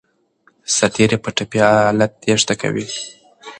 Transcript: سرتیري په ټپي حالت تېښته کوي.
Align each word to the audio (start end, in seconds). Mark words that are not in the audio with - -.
سرتیري 0.75 1.17
په 1.23 1.29
ټپي 1.35 1.59
حالت 1.67 2.11
تېښته 2.21 2.53
کوي. 2.61 2.87